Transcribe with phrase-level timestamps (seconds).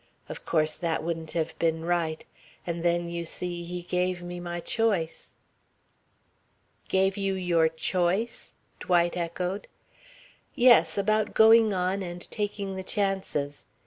[0.29, 2.25] Of course that wouldn't have been right.
[2.65, 5.35] And then, you see, he gave me my choice."
[6.89, 9.67] "Gave you your choice?" Dwight echoed.
[10.55, 10.97] "Yes.
[10.97, 13.67] About going on and taking the chances.